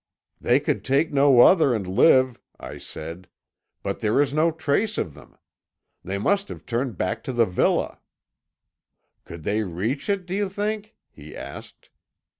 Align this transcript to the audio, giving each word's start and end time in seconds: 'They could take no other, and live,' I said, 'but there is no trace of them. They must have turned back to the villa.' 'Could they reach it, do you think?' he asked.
'They 0.39 0.59
could 0.59 0.83
take 0.83 1.13
no 1.13 1.41
other, 1.41 1.75
and 1.75 1.85
live,' 1.85 2.39
I 2.59 2.79
said, 2.79 3.27
'but 3.83 3.99
there 3.99 4.19
is 4.19 4.33
no 4.33 4.49
trace 4.49 4.97
of 4.97 5.13
them. 5.13 5.37
They 6.03 6.17
must 6.17 6.47
have 6.49 6.65
turned 6.65 6.97
back 6.97 7.23
to 7.25 7.31
the 7.31 7.45
villa.' 7.45 7.99
'Could 9.25 9.43
they 9.43 9.61
reach 9.61 10.09
it, 10.09 10.25
do 10.25 10.33
you 10.33 10.49
think?' 10.49 10.95
he 11.11 11.35
asked. 11.35 11.91